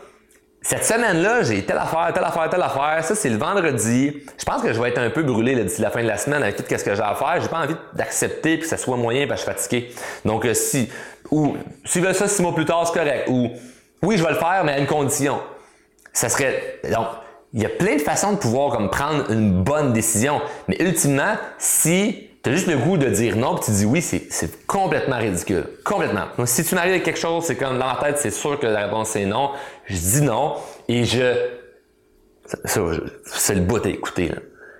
Cette 0.60 0.84
semaine-là, 0.84 1.42
j'ai 1.42 1.64
telle 1.64 1.78
affaire, 1.78 2.10
telle 2.12 2.24
affaire, 2.24 2.50
telle 2.50 2.62
affaire. 2.62 3.04
Ça, 3.04 3.14
c'est 3.14 3.30
le 3.30 3.38
vendredi. 3.38 4.12
Je 4.38 4.44
pense 4.44 4.60
que 4.60 4.72
je 4.72 4.80
vais 4.80 4.88
être 4.88 4.98
un 4.98 5.10
peu 5.10 5.22
brûlé 5.22 5.54
d'ici 5.54 5.80
la 5.80 5.90
fin 5.90 6.02
de 6.02 6.08
la 6.08 6.16
semaine 6.16 6.42
avec 6.42 6.56
tout 6.56 6.64
ce 6.68 6.84
que 6.84 6.94
j'ai 6.94 7.02
à 7.02 7.14
faire. 7.14 7.40
J'ai 7.40 7.48
pas 7.48 7.60
envie 7.60 7.76
d'accepter 7.94 8.58
que 8.58 8.66
ça 8.66 8.76
soit 8.76 8.96
moyen 8.96 9.26
parce 9.26 9.44
que 9.44 9.52
je 9.52 9.56
suis 9.56 9.62
fatigué. 9.62 9.94
Donc, 10.24 10.44
euh, 10.44 10.54
si, 10.54 10.90
ou, 11.30 11.56
veulent 11.94 12.14
ça 12.14 12.26
six 12.26 12.42
mois 12.42 12.54
plus 12.54 12.64
tard, 12.64 12.86
c'est 12.86 12.98
correct. 12.98 13.28
Ou, 13.28 13.50
oui, 14.02 14.18
je 14.18 14.22
vais 14.22 14.30
le 14.30 14.36
faire, 14.36 14.62
mais 14.64 14.72
à 14.72 14.78
une 14.78 14.86
condition. 14.86 15.40
Ça 16.12 16.28
serait, 16.28 16.80
donc, 16.92 17.06
il 17.54 17.62
y 17.62 17.66
a 17.66 17.70
plein 17.70 17.94
de 17.94 18.02
façons 18.02 18.32
de 18.32 18.38
pouvoir 18.38 18.76
comme 18.76 18.90
prendre 18.90 19.30
une 19.30 19.62
bonne 19.62 19.92
décision. 19.92 20.40
Mais 20.66 20.76
ultimement, 20.80 21.36
si 21.56 22.27
tu 22.48 22.54
as 22.54 22.56
juste 22.56 22.68
le 22.68 22.78
goût 22.78 22.96
de 22.96 23.08
dire 23.08 23.36
non, 23.36 23.54
puis 23.56 23.66
tu 23.66 23.70
dis 23.72 23.84
oui, 23.84 24.00
c'est 24.00 24.66
complètement 24.66 25.18
ridicule. 25.18 25.64
Complètement. 25.84 26.26
Donc, 26.36 26.48
si 26.48 26.64
tu 26.64 26.74
m'arrives 26.74 26.92
avec 26.92 27.04
quelque 27.04 27.18
chose, 27.18 27.44
c'est 27.44 27.56
comme 27.56 27.78
dans 27.78 27.86
ma 27.86 27.96
tête, 27.96 28.18
c'est 28.18 28.30
sûr 28.30 28.58
que 28.58 28.66
la 28.66 28.86
réponse 28.86 29.10
c'est 29.10 29.26
non. 29.26 29.50
Je 29.86 29.96
dis 29.96 30.22
non 30.22 30.54
et 30.88 31.04
je. 31.04 31.34
C'est 32.54 33.54
le 33.54 33.60
bout 33.60 33.84
à 33.84 33.90
écouter. 33.90 34.32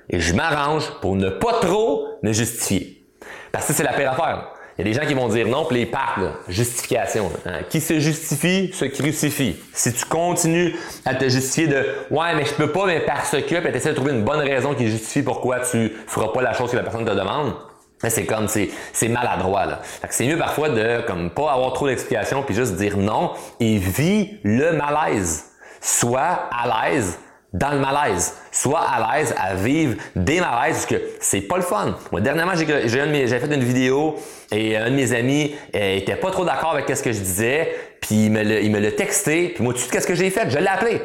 Et 0.08 0.20
je 0.20 0.34
m'arrange 0.34 0.90
pour 1.02 1.16
ne 1.16 1.28
pas 1.28 1.60
trop 1.60 2.18
me 2.22 2.32
justifier. 2.32 3.06
Parce 3.52 3.66
que 3.66 3.74
c'est 3.74 3.82
la 3.82 3.92
pire 3.92 4.12
affaire. 4.12 4.48
Il 4.78 4.86
y 4.86 4.90
a 4.90 4.94
des 4.94 5.00
gens 5.00 5.08
qui 5.08 5.14
vont 5.14 5.26
dire 5.26 5.48
non, 5.48 5.64
puis 5.64 5.78
les 5.78 5.86
parcs, 5.86 6.20
justification. 6.48 7.32
Hein. 7.46 7.62
Qui 7.68 7.80
se 7.80 7.98
justifie 7.98 8.70
se 8.72 8.84
crucifie. 8.84 9.56
Si 9.72 9.92
tu 9.92 10.04
continues 10.04 10.76
à 11.04 11.16
te 11.16 11.28
justifier 11.28 11.66
de 11.66 11.84
ouais, 12.12 12.34
mais 12.36 12.44
je 12.44 12.54
peux 12.54 12.70
pas, 12.70 12.86
mais 12.86 13.00
parce 13.00 13.32
que, 13.32 13.38
puis 13.40 13.72
tu 13.72 13.76
essaies 13.76 13.90
de 13.90 13.94
trouver 13.96 14.12
une 14.12 14.22
bonne 14.22 14.38
raison 14.38 14.74
qui 14.74 14.86
justifie 14.86 15.22
pourquoi 15.22 15.58
tu 15.60 15.92
feras 16.06 16.28
pas 16.28 16.42
la 16.42 16.52
chose 16.52 16.70
que 16.70 16.76
la 16.76 16.84
personne 16.84 17.04
te 17.04 17.10
demande, 17.10 17.54
c'est 18.06 18.24
comme 18.24 18.46
c'est 18.46 19.08
maladroit 19.08 19.66
là. 19.66 19.80
c'est 20.10 20.26
mieux 20.26 20.38
parfois 20.38 20.68
de 20.68 21.00
comme 21.08 21.30
pas 21.30 21.50
avoir 21.52 21.72
trop 21.72 21.88
d'explications 21.88 22.44
puis 22.44 22.54
juste 22.54 22.76
dire 22.76 22.96
non 22.96 23.32
et 23.58 23.78
vis 23.78 24.38
le 24.44 24.72
malaise. 24.72 25.46
Sois 25.80 26.48
à 26.52 26.90
l'aise 26.90 27.18
dans 27.52 27.70
le 27.70 27.78
malaise. 27.78 28.34
Sois 28.52 28.80
à 28.80 29.18
l'aise 29.18 29.34
à 29.38 29.54
vivre 29.54 29.96
des 30.14 30.40
malaises 30.40 30.74
parce 30.74 30.86
que 30.86 31.02
c'est 31.20 31.40
pas 31.40 31.56
le 31.56 31.62
fun. 31.62 31.96
Moi, 32.12 32.20
dernièrement, 32.20 32.54
j'ai 32.54 32.66
fait 33.26 33.54
une 33.54 33.64
vidéo 33.64 34.16
et 34.52 34.76
un 34.76 34.90
de 34.90 34.94
mes 34.94 35.12
amis 35.14 35.54
euh, 35.74 35.96
était 35.96 36.16
pas 36.16 36.30
trop 36.30 36.44
d'accord 36.44 36.72
avec 36.72 36.94
ce 36.94 37.02
que 37.02 37.12
je 37.12 37.20
disais, 37.20 37.74
puis 38.00 38.26
il 38.26 38.30
me 38.32 38.78
l'a 38.78 38.92
texté, 38.92 39.50
puis 39.50 39.64
moi, 39.64 39.72
de 39.72 39.78
suite, 39.78 39.90
qu'est-ce 39.90 40.06
que 40.06 40.14
j'ai 40.14 40.30
fait? 40.30 40.50
Je 40.50 40.58
l'ai 40.58 40.66
appelé. 40.66 41.00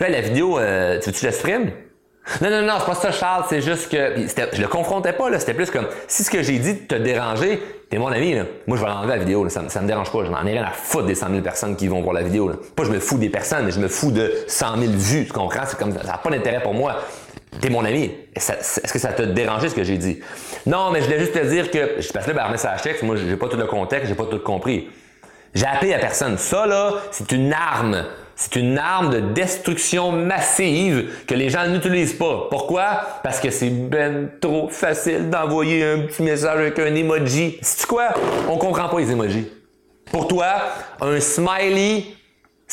Là, 0.00 0.08
la 0.08 0.20
vidéo, 0.20 0.58
euh, 0.58 0.98
tu 1.00 1.12
que 1.12 1.16
je 1.16 1.26
l'exprime? 1.26 1.70
Non, 2.40 2.50
non, 2.50 2.62
non, 2.62 2.74
c'est 2.78 2.86
pas 2.86 2.94
ça, 2.94 3.10
Charles, 3.10 3.44
c'est 3.48 3.60
juste 3.60 3.90
que. 3.90 4.14
je 4.52 4.62
le 4.62 4.68
confrontais 4.68 5.12
pas, 5.12 5.28
là. 5.28 5.40
C'était 5.40 5.54
plus 5.54 5.70
comme 5.70 5.88
si 6.06 6.22
ce 6.22 6.30
que 6.30 6.42
j'ai 6.42 6.58
dit 6.58 6.86
te 6.86 6.94
déranger, 6.94 7.60
t'es 7.90 7.98
mon 7.98 8.12
ami, 8.12 8.34
là. 8.34 8.44
Moi, 8.66 8.76
je 8.76 8.82
vais 8.82 8.88
l'enlever 8.88 9.14
la 9.14 9.18
vidéo, 9.18 9.42
là. 9.42 9.50
Ça, 9.50 9.60
me 9.60 9.86
dérange 9.86 10.12
pas. 10.12 10.24
Je 10.24 10.30
n'en 10.30 10.46
ai 10.46 10.52
rien 10.52 10.62
à 10.62 10.70
foutre 10.70 11.06
des 11.06 11.16
100 11.16 11.30
000 11.30 11.40
personnes 11.42 11.74
qui 11.74 11.88
vont 11.88 12.00
voir 12.00 12.14
la 12.14 12.22
vidéo, 12.22 12.48
là. 12.48 12.54
Pas 12.76 12.84
je 12.84 12.90
me 12.90 13.00
fous 13.00 13.18
des 13.18 13.28
personnes, 13.28 13.64
mais 13.64 13.72
je 13.72 13.80
me 13.80 13.88
fous 13.88 14.12
de 14.12 14.32
100 14.46 14.78
000 14.78 14.92
vues. 14.92 15.26
Tu 15.26 15.32
comprends? 15.32 15.64
C'est 15.66 15.78
comme, 15.78 15.92
ça 15.92 16.04
n'a 16.04 16.18
pas 16.18 16.30
d'intérêt 16.30 16.62
pour 16.62 16.74
moi. 16.74 16.96
T'es 17.60 17.70
mon 17.70 17.84
ami. 17.84 18.12
Est-ce 18.34 18.92
que 18.92 18.98
ça 18.98 19.12
t'a 19.12 19.26
dérangé 19.26 19.68
ce 19.68 19.74
que 19.74 19.84
j'ai 19.84 19.98
dit? 19.98 20.20
Non, 20.64 20.90
mais 20.90 21.00
je 21.00 21.06
voulais 21.06 21.18
juste 21.18 21.34
te 21.34 21.44
dire 21.44 21.70
que, 21.70 22.00
je 22.00 22.12
passe 22.12 22.26
là 22.28 22.34
par 22.34 22.50
message 22.50 22.82
texte, 22.82 23.02
moi, 23.02 23.16
j'ai 23.16 23.36
pas 23.36 23.48
tout 23.48 23.58
le 23.58 23.66
contexte, 23.66 24.08
j'ai 24.08 24.14
pas 24.14 24.24
tout 24.24 24.38
compris. 24.38 24.88
J'ai 25.54 25.66
appelé 25.66 25.92
à 25.92 25.98
personne. 25.98 26.38
Ça, 26.38 26.66
là, 26.66 26.94
c'est 27.10 27.30
une 27.32 27.52
arme 27.52 28.04
c'est 28.42 28.56
une 28.56 28.76
arme 28.76 29.10
de 29.10 29.20
destruction 29.20 30.10
massive 30.10 31.10
que 31.28 31.34
les 31.34 31.48
gens 31.48 31.64
n'utilisent 31.68 32.14
pas. 32.14 32.48
Pourquoi? 32.50 33.00
Parce 33.22 33.38
que 33.38 33.50
c'est 33.50 33.70
ben 33.70 34.30
trop 34.40 34.68
facile 34.68 35.30
d'envoyer 35.30 35.84
un 35.84 35.98
petit 36.00 36.22
message 36.24 36.58
avec 36.58 36.76
un 36.80 36.92
emoji. 36.92 37.58
C'est 37.62 37.86
quoi? 37.86 38.08
On 38.48 38.58
comprend 38.58 38.88
pas 38.88 38.98
les 38.98 39.12
emojis. 39.12 39.46
Pour 40.10 40.26
toi, 40.26 40.54
un 41.00 41.20
smiley 41.20 42.02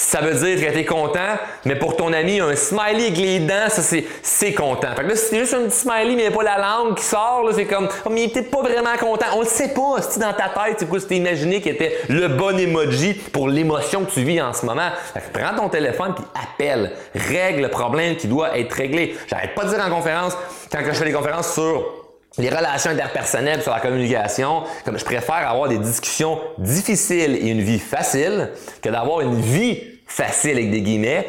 ça 0.01 0.21
veut 0.21 0.33
dire 0.33 0.65
que 0.65 0.71
tu 0.71 0.79
es 0.79 0.85
content, 0.85 1.35
mais 1.65 1.75
pour 1.75 1.97
ton 1.97 2.13
ami, 2.13 2.39
un 2.39 2.55
smiley 2.55 3.07
avec 3.07 3.17
les 3.17 3.39
dents, 3.39 3.67
ça 3.67 3.81
c'est, 3.81 4.05
c'est 4.23 4.53
content. 4.53 4.95
Fait 4.95 5.03
que 5.03 5.09
là, 5.09 5.15
si 5.17 5.25
c'est 5.25 5.39
juste 5.39 5.53
un 5.53 5.65
petit 5.65 5.75
smiley, 5.75 6.15
mais 6.15 6.23
il 6.23 6.27
a 6.27 6.31
pas 6.31 6.41
la 6.41 6.57
langue 6.57 6.95
qui 6.95 7.03
sort, 7.03 7.43
là, 7.43 7.51
c'est 7.53 7.65
comme, 7.65 7.89
oh, 8.05 8.09
mais 8.09 8.23
il 8.23 8.29
était 8.29 8.43
pas 8.43 8.61
vraiment 8.61 8.95
content. 8.97 9.25
On 9.35 9.41
le 9.41 9.45
sait 9.45 9.73
pas, 9.73 10.01
si 10.01 10.17
dans 10.17 10.31
ta 10.31 10.49
tête, 10.49 10.77
c'est 10.77 10.87
quoi, 10.87 11.01
si 11.01 11.17
imaginé 11.17 11.59
qu'il 11.59 11.73
était 11.73 11.97
le 12.07 12.29
bon 12.29 12.57
emoji 12.57 13.13
pour 13.13 13.49
l'émotion 13.49 14.05
que 14.05 14.11
tu 14.11 14.23
vis 14.23 14.41
en 14.41 14.53
ce 14.53 14.65
moment? 14.65 14.89
Fait 15.13 15.19
que 15.19 15.37
prends 15.37 15.55
ton 15.55 15.67
téléphone 15.67 16.15
puis 16.15 16.23
appelle. 16.33 16.93
Règle 17.13 17.63
le 17.63 17.69
problème 17.69 18.15
qui 18.15 18.27
doit 18.27 18.57
être 18.57 18.71
réglé. 18.71 19.17
J'arrête 19.27 19.53
pas 19.53 19.65
de 19.65 19.69
dire 19.69 19.83
en 19.85 19.89
conférence, 19.89 20.35
quand 20.71 20.79
je 20.81 20.93
fais 20.93 21.05
des 21.05 21.11
conférences 21.11 21.53
sur 21.53 21.99
les 22.37 22.49
relations 22.49 22.91
interpersonnelles 22.91 23.61
sur 23.61 23.71
la 23.71 23.79
communication, 23.79 24.63
comme 24.85 24.97
je 24.97 25.05
préfère 25.05 25.49
avoir 25.49 25.67
des 25.67 25.77
discussions 25.77 26.39
difficiles 26.57 27.35
et 27.35 27.49
une 27.49 27.61
vie 27.61 27.79
facile 27.79 28.51
que 28.81 28.89
d'avoir 28.89 29.21
une 29.21 29.39
vie 29.41 29.81
facile 30.09 30.57
avec 30.57 30.71
des 30.71 30.81
guillemets 30.81 31.27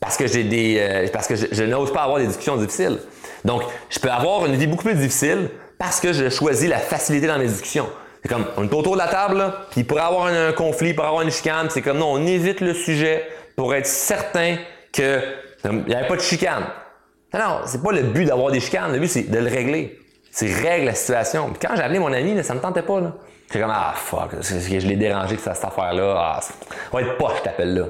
parce 0.00 0.16
que 0.16 0.26
j'ai 0.26 0.44
des 0.44 0.76
euh, 0.78 1.08
parce 1.12 1.26
que 1.26 1.34
je, 1.34 1.64
n'ose 1.64 1.92
pas 1.92 2.02
avoir 2.02 2.18
des 2.18 2.26
discussions 2.26 2.56
difficiles. 2.56 2.98
Donc, 3.44 3.62
je 3.90 3.98
peux 3.98 4.10
avoir 4.10 4.46
une 4.46 4.54
vie 4.54 4.66
beaucoup 4.66 4.84
plus 4.84 4.94
difficile 4.94 5.50
parce 5.78 6.00
que 6.00 6.12
je 6.12 6.28
choisis 6.28 6.68
la 6.68 6.78
facilité 6.78 7.26
dans 7.26 7.38
mes 7.38 7.46
discussions. 7.46 7.88
C'est 8.22 8.28
comme 8.28 8.46
on 8.56 8.64
est 8.64 8.72
autour 8.72 8.94
de 8.94 8.98
la 8.98 9.08
table, 9.08 9.52
puis 9.70 9.80
il 9.80 9.86
pourrait 9.86 10.02
avoir 10.02 10.26
un, 10.26 10.52
conflit, 10.52 10.94
pour 10.94 11.04
avoir 11.04 11.22
une 11.22 11.30
chicane, 11.30 11.68
c'est 11.68 11.82
comme 11.82 11.98
non, 11.98 12.12
on 12.12 12.26
évite 12.26 12.60
le 12.60 12.72
sujet 12.72 13.26
pour 13.56 13.74
être 13.74 13.86
certain 13.86 14.56
que 14.92 15.20
il 15.64 15.84
n'y 15.86 15.94
avait 15.94 16.06
pas 16.06 16.16
de 16.16 16.20
chicane. 16.20 16.64
Non, 17.32 17.40
non, 17.40 17.60
c'est 17.66 17.82
pas 17.82 17.92
le 17.92 18.02
but 18.02 18.26
d'avoir 18.26 18.50
des 18.50 18.60
chicanes, 18.60 18.92
le 18.92 18.98
but 18.98 19.08
c'est 19.08 19.30
de 19.30 19.38
le 19.38 19.48
régler. 19.48 19.98
C'est 20.30 20.52
règle 20.52 20.86
la 20.86 20.94
situation. 20.94 21.50
Puis 21.50 21.66
quand 21.66 21.76
j'ai 21.76 21.82
appelé 21.82 21.98
mon 21.98 22.12
ami, 22.12 22.34
là, 22.34 22.42
ça 22.42 22.54
me 22.54 22.60
tentait 22.60 22.82
pas. 22.82 23.00
Là. 23.00 23.12
J'étais 23.46 23.60
comme 23.60 23.72
Ah 23.72 23.94
fuck, 23.94 24.30
je 24.42 24.86
l'ai 24.86 24.96
dérangé 24.96 25.36
que 25.36 25.42
ça, 25.42 25.54
cette 25.54 25.64
affaire-là. 25.64 26.14
Ah, 26.16 26.40
va 26.92 27.02
être 27.02 27.16
pas, 27.16 27.34
je 27.38 27.42
t'appelle 27.42 27.74
là. 27.74 27.84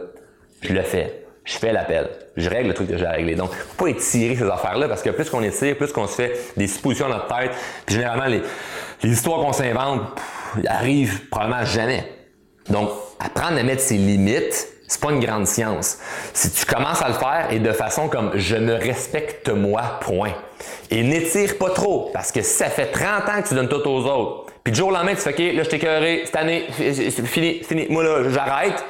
Je 0.65 0.73
le 0.73 0.83
fais. 0.83 1.25
Je 1.45 1.59
fais 1.59 1.73
l'appel. 1.73 2.09
Je 2.37 2.49
règle 2.49 2.69
le 2.69 2.75
truc 2.75 2.89
que 2.89 2.97
j'ai 2.97 3.05
à 3.05 3.13
régler. 3.13 3.35
Donc, 3.35 3.53
faut 3.53 3.85
pas 3.85 3.91
étirer 3.91 4.35
ces 4.35 4.49
affaires-là 4.49 4.89
parce 4.89 5.03
que 5.03 5.11
plus 5.11 5.29
qu'on 5.29 5.43
étire, 5.43 5.77
plus 5.77 5.93
qu'on 5.93 6.07
se 6.07 6.15
fait 6.15 6.39
des 6.57 6.67
suppositions 6.67 7.09
dans 7.09 7.17
notre 7.17 7.37
tête. 7.37 7.51
Puis 7.85 7.97
généralement, 7.97 8.27
les, 8.27 8.43
histoires 9.09 9.41
qu'on 9.41 9.53
s'invente 9.53 10.01
arrivent 10.67 11.29
probablement 11.29 11.65
jamais. 11.67 12.11
Donc, 12.71 12.89
apprendre 13.21 13.59
à 13.59 13.63
mettre 13.63 13.83
ses 13.83 13.99
limites, 13.99 14.69
c'est 14.89 15.01
pas 15.01 15.13
une 15.13 15.21
grande 15.21 15.47
science. 15.47 15.99
Si 16.33 16.51
tu 16.51 16.65
commences 16.65 17.03
à 17.03 17.09
le 17.09 17.15
faire 17.15 17.49
et 17.51 17.59
de 17.59 17.73
façon 17.73 18.09
comme 18.09 18.33
je 18.37 18.57
me 18.57 18.75
respecte 18.75 19.51
moi, 19.51 19.99
point. 20.01 20.33
Et 20.91 21.03
n'étire 21.03 21.59
pas 21.59 21.71
trop, 21.71 22.11
parce 22.15 22.33
que 22.33 22.41
ça 22.41 22.71
fait 22.71 22.87
30 22.87 23.29
ans 23.29 23.43
que 23.43 23.49
tu 23.49 23.55
donnes 23.55 23.69
tout 23.69 23.87
aux 23.87 24.07
autres, 24.07 24.53
puis 24.63 24.73
du 24.73 24.79
jour 24.79 24.89
au 24.89 24.93
lendemain, 24.93 25.15
tu 25.15 25.21
fais 25.21 25.31
OK, 25.31 25.57
là, 25.57 25.63
je 25.63 25.69
t'ai 25.69 26.25
cette 26.25 26.37
année, 26.37 26.65
c'est 26.79 27.27
fini, 27.27 27.63
fini, 27.63 27.87
moi 27.91 28.03
là, 28.03 28.31
j'arrête. 28.31 28.83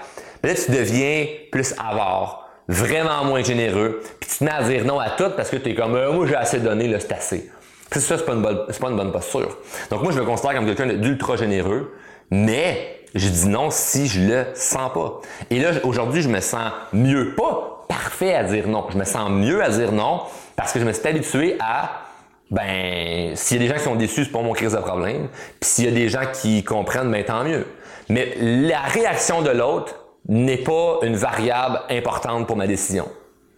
Là, 0.44 0.54
tu 0.54 0.70
deviens 0.70 1.26
plus 1.50 1.74
avare, 1.78 2.50
vraiment 2.68 3.24
moins 3.24 3.42
généreux, 3.42 4.02
puis 4.20 4.28
tu 4.30 4.38
te 4.38 4.44
mets 4.44 4.50
à 4.50 4.62
dire 4.62 4.84
non 4.84 5.00
à 5.00 5.08
tout 5.08 5.30
parce 5.34 5.48
que 5.48 5.56
tu 5.56 5.70
es 5.70 5.74
comme, 5.74 5.94
euh, 5.94 6.12
moi, 6.12 6.26
j'ai 6.26 6.34
assez 6.34 6.60
donné, 6.60 6.86
là, 6.86 7.00
c'est 7.00 7.12
assez. 7.12 7.50
Ça, 7.90 8.18
c'est 8.18 8.26
pas, 8.26 8.34
une 8.34 8.42
bonne, 8.42 8.66
pas 8.66 8.88
une 8.90 8.96
bonne 8.96 9.12
posture. 9.12 9.56
Donc, 9.90 10.02
moi, 10.02 10.12
je 10.12 10.20
me 10.20 10.24
considère 10.26 10.54
comme 10.54 10.66
quelqu'un 10.66 10.92
d'ultra 10.94 11.36
généreux, 11.36 11.94
mais 12.30 13.00
je 13.14 13.26
dis 13.26 13.48
non 13.48 13.70
si 13.70 14.06
je 14.06 14.20
le 14.20 14.46
sens 14.54 14.92
pas. 14.92 15.20
Et 15.48 15.60
là, 15.60 15.70
aujourd'hui, 15.82 16.20
je 16.20 16.28
me 16.28 16.40
sens 16.40 16.72
mieux. 16.92 17.34
Pas 17.34 17.86
parfait 17.88 18.34
à 18.34 18.44
dire 18.44 18.68
non. 18.68 18.84
Je 18.90 18.98
me 18.98 19.04
sens 19.04 19.30
mieux 19.30 19.62
à 19.62 19.70
dire 19.70 19.92
non 19.92 20.20
parce 20.56 20.72
que 20.72 20.78
je 20.78 20.84
me 20.84 20.92
suis 20.92 21.06
habitué 21.06 21.56
à 21.58 22.02
ben, 22.50 23.34
s'il 23.34 23.56
y 23.56 23.60
a 23.60 23.62
des 23.62 23.68
gens 23.72 23.78
qui 23.78 23.84
sont 23.84 23.94
déçus, 23.94 24.24
c'est 24.24 24.32
pas 24.32 24.42
mon 24.42 24.52
crise 24.52 24.72
de 24.72 24.78
problème. 24.78 25.28
Puis 25.60 25.70
s'il 25.70 25.84
y 25.86 25.88
a 25.88 25.92
des 25.92 26.08
gens 26.08 26.24
qui 26.32 26.64
comprennent, 26.64 27.10
ben 27.10 27.24
tant 27.24 27.44
mieux. 27.44 27.66
Mais 28.08 28.34
la 28.38 28.80
réaction 28.80 29.40
de 29.40 29.50
l'autre 29.50 30.03
n'est 30.28 30.58
pas 30.58 30.98
une 31.02 31.16
variable 31.16 31.80
importante 31.90 32.46
pour 32.46 32.56
ma 32.56 32.66
décision. 32.66 33.08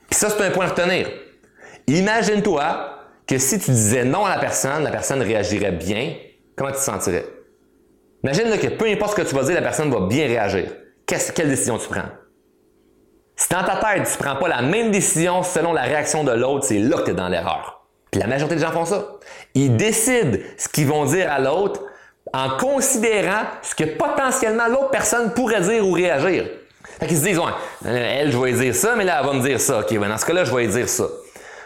Puis 0.08 0.18
ça, 0.18 0.30
c'est 0.30 0.42
un 0.42 0.50
point 0.50 0.66
à 0.66 0.68
retenir. 0.68 1.08
Imagine-toi 1.86 2.96
que 3.26 3.38
si 3.38 3.58
tu 3.58 3.70
disais 3.70 4.04
non 4.04 4.24
à 4.24 4.30
la 4.30 4.38
personne, 4.38 4.82
la 4.82 4.90
personne 4.90 5.22
réagirait 5.22 5.72
bien, 5.72 6.14
comment 6.56 6.70
tu 6.70 6.76
te 6.76 6.82
sentirais? 6.82 7.26
Imagine 8.24 8.58
que 8.58 8.68
peu 8.68 8.86
importe 8.86 9.16
ce 9.16 9.22
que 9.22 9.28
tu 9.28 9.34
vas 9.34 9.44
dire, 9.44 9.54
la 9.54 9.62
personne 9.62 9.90
va 9.90 10.00
bien 10.06 10.26
réagir. 10.26 10.70
quelle 11.06 11.48
décision 11.48 11.78
tu 11.78 11.88
prends? 11.88 12.08
Si 13.36 13.48
dans 13.50 13.62
ta 13.62 13.76
tête, 13.76 14.08
tu 14.10 14.18
prends 14.18 14.36
pas 14.36 14.48
la 14.48 14.62
même 14.62 14.90
décision 14.90 15.42
selon 15.42 15.72
la 15.72 15.82
réaction 15.82 16.24
de 16.24 16.32
l'autre, 16.32 16.64
c'est 16.64 16.78
là 16.78 16.96
que 16.98 17.04
tu 17.04 17.10
es 17.10 17.14
dans 17.14 17.28
l'erreur. 17.28 17.86
Puis 18.10 18.20
la 18.20 18.26
majorité 18.26 18.56
des 18.56 18.62
gens 18.62 18.72
font 18.72 18.86
ça. 18.86 19.06
Ils 19.54 19.76
décident 19.76 20.38
ce 20.56 20.68
qu'ils 20.68 20.86
vont 20.86 21.04
dire 21.04 21.30
à 21.30 21.38
l'autre 21.38 21.82
en 22.32 22.56
considérant 22.56 23.42
ce 23.62 23.74
que 23.74 23.84
potentiellement 23.84 24.66
l'autre 24.68 24.90
personne 24.90 25.32
pourrait 25.32 25.60
dire 25.60 25.86
ou 25.86 25.92
réagir. 25.92 26.46
Fait 26.98 27.06
qu'ils 27.06 27.18
se 27.18 27.24
disent, 27.24 27.38
ouais, 27.38 27.52
elle, 27.84 28.32
je 28.32 28.38
vais 28.38 28.52
dire 28.52 28.74
ça, 28.74 28.94
mais 28.96 29.04
là, 29.04 29.18
elle 29.20 29.26
va 29.26 29.32
me 29.34 29.42
dire 29.42 29.60
ça. 29.60 29.80
OK, 29.80 29.98
ben 29.98 30.08
dans 30.08 30.18
ce 30.18 30.24
cas-là, 30.24 30.44
je 30.44 30.54
vais 30.54 30.66
dire 30.66 30.88
ça. 30.88 31.04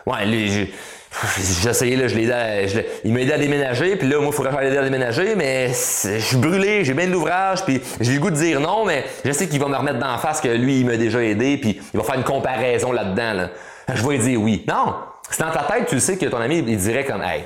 Ouais, 0.07 0.27
lui, 0.27 0.51
j'ai 0.51 1.69
essayé, 1.69 1.97
là, 1.97 2.09
je 2.09 2.17
l'ai 2.17 2.87
il 3.05 3.13
m'a 3.13 3.21
aidé 3.21 3.33
à 3.33 3.39
déménager, 3.39 3.97
puis 3.97 4.09
là, 4.09 4.19
moi, 4.19 4.29
il 4.29 4.33
faudrait 4.33 4.53
faire 4.53 4.61
l'aider 4.61 4.79
à 4.79 4.83
déménager, 4.83 5.35
mais 5.37 5.69
je 5.69 6.19
suis 6.19 6.37
brûlé, 6.37 6.85
j'ai 6.85 6.95
bien 6.95 7.07
de 7.07 7.13
l'ouvrage, 7.13 7.65
puis 7.65 7.81
j'ai 8.01 8.15
le 8.15 8.21
goût 8.21 8.31
de 8.31 8.37
dire 8.37 8.61
non, 8.61 8.85
mais 8.85 9.05
je 9.25 9.33
sais 9.33 9.49
qu'il 9.49 9.61
va 9.61 9.69
me 9.69 9.77
remettre 9.77 9.99
d'en 9.99 10.19
face 10.19 10.41
que 10.41 10.49
lui, 10.49 10.81
il 10.81 10.87
m'a 10.87 10.97
déjà 10.97 11.23
aidé, 11.23 11.59
puis 11.59 11.81
il 11.93 11.99
va 11.99 12.05
faire 12.05 12.17
une 12.17 12.25
comparaison 12.25 12.93
là-dedans. 12.93 13.33
Là. 13.35 13.51
Je 13.93 14.07
vais 14.07 14.19
dire 14.19 14.41
oui. 14.41 14.65
Non! 14.69 14.95
C'est 15.31 15.43
dans 15.43 15.51
ta 15.51 15.63
tête, 15.63 15.87
tu 15.89 16.01
sais 16.01 16.17
que 16.17 16.27
ton 16.27 16.39
ami, 16.39 16.65
il 16.67 16.77
dirait 16.77 17.05
comme, 17.05 17.23
hey, 17.23 17.45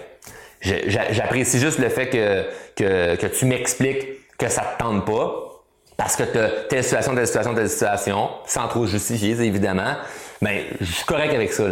j'apprécie 0.64 1.58
juste 1.58 1.78
le 1.78 1.88
fait 1.88 2.08
que, 2.08 2.44
que, 2.76 3.16
que 3.16 3.26
tu 3.26 3.46
m'expliques 3.46 4.06
que 4.38 4.48
ça 4.48 4.62
te 4.62 4.82
tente 4.82 5.04
pas, 5.04 5.44
parce 5.96 6.16
que 6.16 6.24
telle 6.68 6.82
situation, 6.82 7.14
telle 7.14 7.26
situation, 7.26 7.54
telle 7.54 7.70
situation, 7.70 8.28
sans 8.46 8.66
trop 8.68 8.86
justifier, 8.86 9.30
évidemment. 9.40 9.94
Ben, 10.42 10.60
je 10.80 10.92
suis 10.92 11.04
correct 11.04 11.32
avec 11.32 11.52
ça. 11.52 11.64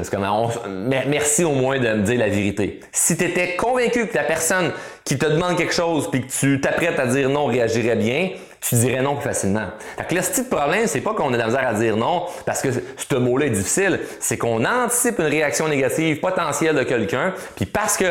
merci 1.06 1.44
au 1.44 1.52
moins 1.52 1.78
de 1.78 1.88
me 1.88 2.02
dire 2.02 2.18
la 2.18 2.28
vérité. 2.28 2.80
Si 2.92 3.16
tu 3.16 3.24
étais 3.24 3.56
convaincu 3.56 4.06
que 4.06 4.14
la 4.14 4.22
personne 4.22 4.72
qui 5.04 5.18
te 5.18 5.26
demande 5.26 5.56
quelque 5.56 5.74
chose 5.74 6.08
puis 6.10 6.22
que 6.22 6.32
tu 6.32 6.60
t'apprêtes 6.60 6.98
à 6.98 7.06
dire 7.06 7.28
non 7.28 7.46
réagirait 7.46 7.96
bien, 7.96 8.30
tu 8.60 8.76
dirais 8.76 9.02
non 9.02 9.16
plus 9.16 9.24
facilement. 9.24 9.66
Fait 9.98 10.04
que 10.04 10.14
le 10.14 10.20
petit 10.20 10.44
problème, 10.44 10.86
c'est 10.86 11.00
pas 11.00 11.14
qu'on 11.14 11.28
a 11.28 11.32
de 11.32 11.38
la 11.38 11.46
misère 11.46 11.66
à 11.66 11.74
dire 11.74 11.96
non 11.96 12.26
parce 12.46 12.62
que 12.62 12.68
ce 12.70 13.14
mot-là 13.16 13.46
est 13.46 13.50
difficile, 13.50 14.00
c'est 14.20 14.38
qu'on 14.38 14.64
anticipe 14.64 15.18
une 15.18 15.26
réaction 15.26 15.66
négative 15.66 16.20
potentielle 16.20 16.76
de 16.76 16.84
quelqu'un, 16.84 17.34
puis 17.56 17.66
parce 17.66 17.96
que 17.96 18.06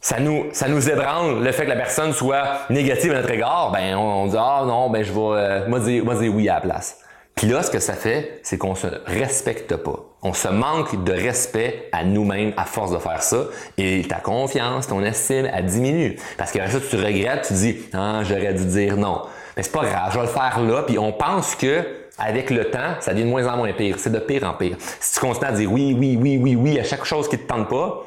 ça 0.00 0.20
nous, 0.20 0.46
ça 0.52 0.68
nous 0.68 0.88
ébranle 0.88 1.42
le 1.42 1.52
fait 1.52 1.64
que 1.64 1.70
la 1.70 1.76
personne 1.76 2.12
soit 2.12 2.60
négative 2.70 3.12
à 3.12 3.16
notre 3.16 3.30
égard, 3.30 3.72
ben 3.72 3.96
on, 3.96 4.26
dit 4.26 4.36
ah 4.38 4.64
non, 4.66 4.90
ben 4.90 5.02
je 5.02 5.12
vais 5.12 5.20
euh, 5.20 5.68
moi 5.68 5.80
dire, 5.80 6.04
moi 6.04 6.14
dire 6.14 6.34
oui 6.34 6.48
à 6.48 6.54
la 6.54 6.60
place. 6.60 6.98
Puis 7.34 7.48
là, 7.48 7.62
ce 7.62 7.70
que 7.70 7.80
ça 7.80 7.92
fait, 7.92 8.40
c'est 8.42 8.56
qu'on 8.56 8.74
se 8.74 8.86
respecte 9.04 9.76
pas. 9.76 9.98
On 10.22 10.32
se 10.32 10.48
manque 10.48 11.04
de 11.04 11.12
respect 11.12 11.90
à 11.92 12.02
nous-mêmes 12.02 12.54
à 12.56 12.64
force 12.64 12.90
de 12.90 12.98
faire 12.98 13.22
ça. 13.22 13.44
Et 13.76 14.06
ta 14.08 14.16
confiance, 14.16 14.86
ton 14.86 15.02
estime, 15.02 15.46
elle 15.52 15.66
diminue. 15.66 16.16
Parce 16.38 16.50
que 16.50 16.58
ça, 16.66 16.78
tu 16.80 16.96
regrettes, 16.96 17.46
tu 17.48 17.52
dis, 17.52 17.76
ah, 17.92 18.22
j'aurais 18.22 18.54
dû 18.54 18.64
dire 18.64 18.96
non. 18.96 19.20
Mais 19.54 19.62
c'est 19.62 19.72
pas 19.72 19.84
grave, 19.84 20.12
je 20.12 20.18
vais 20.18 20.24
le 20.24 20.32
faire 20.32 20.60
là. 20.60 20.82
Puis 20.84 20.98
on 20.98 21.12
pense 21.12 21.54
que 21.54 21.84
avec 22.18 22.48
le 22.48 22.70
temps, 22.70 22.94
ça 23.00 23.12
devient 23.12 23.24
de 23.24 23.30
moins 23.30 23.46
en 23.46 23.58
moins 23.58 23.72
pire. 23.74 23.96
C'est 23.98 24.12
de 24.12 24.18
pire 24.18 24.44
en 24.44 24.54
pire. 24.54 24.76
Si 25.00 25.14
tu 25.14 25.20
continues 25.20 25.46
à 25.46 25.52
dire 25.52 25.70
oui, 25.70 25.94
oui, 25.98 26.18
oui, 26.18 26.38
oui, 26.40 26.56
oui 26.56 26.80
à 26.80 26.84
chaque 26.84 27.04
chose 27.04 27.28
qui 27.28 27.36
te 27.36 27.46
tente 27.46 27.68
pas, 27.68 28.02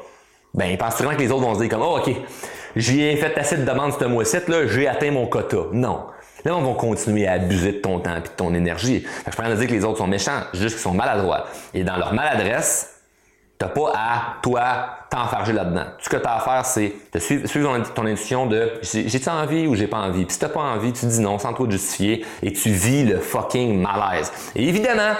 ben, 0.54 0.76
pense 0.76 0.94
vraiment 0.94 1.14
que 1.14 1.20
les 1.20 1.30
autres 1.30 1.42
vont 1.42 1.54
se 1.54 1.60
dire 1.60 1.68
comme, 1.68 1.82
oh, 1.82 1.98
OK, 1.98 2.14
j'ai 2.76 3.16
fait 3.16 3.36
assez 3.38 3.56
de 3.56 3.64
demandes 3.64 3.92
ce 3.98 4.04
mois-ci, 4.04 4.36
là, 4.48 4.66
j'ai 4.66 4.88
atteint 4.88 5.10
mon 5.10 5.26
quota. 5.26 5.56
Non. 5.72 6.06
Là, 6.44 6.56
on 6.56 6.62
va 6.62 6.74
continuer 6.74 7.26
à 7.26 7.32
abuser 7.32 7.72
de 7.72 7.78
ton 7.78 8.00
temps 8.00 8.16
et 8.16 8.20
de 8.20 8.28
ton 8.28 8.54
énergie. 8.54 9.04
je 9.26 9.30
peux 9.30 9.42
pas 9.42 9.54
dire 9.54 9.66
que 9.66 9.72
les 9.72 9.84
autres 9.84 9.98
sont 9.98 10.06
méchants, 10.06 10.40
juste 10.54 10.76
qu'ils 10.76 10.82
sont 10.82 10.94
maladroits. 10.94 11.46
Et 11.74 11.84
dans 11.84 11.96
leur 11.96 12.14
maladresse, 12.14 13.00
t'as 13.58 13.68
pas 13.68 13.92
à, 13.94 14.36
toi, 14.42 14.62
t'enfarger 15.10 15.52
là-dedans. 15.52 15.84
Tout 15.98 16.04
ce 16.04 16.08
que 16.08 16.16
tu 16.16 16.26
as 16.26 16.36
à 16.36 16.40
faire, 16.40 16.64
c'est 16.64 16.94
de 17.12 17.18
suivre, 17.18 17.78
ton, 17.94 18.06
intuition 18.06 18.46
de 18.46 18.72
j'ai-tu 18.82 19.28
envie 19.28 19.66
ou 19.66 19.74
j'ai 19.74 19.86
pas 19.86 19.98
envie? 19.98 20.24
Puis 20.24 20.34
si 20.34 20.40
t'as 20.40 20.48
pas 20.48 20.60
envie, 20.60 20.92
tu 20.94 21.04
dis 21.04 21.20
non 21.20 21.38
sans 21.38 21.52
trop 21.52 21.70
justifier 21.70 22.24
et 22.42 22.52
tu 22.52 22.70
vis 22.70 23.04
le 23.04 23.18
fucking 23.18 23.82
malaise. 23.82 24.32
Et 24.56 24.66
évidemment, 24.66 25.12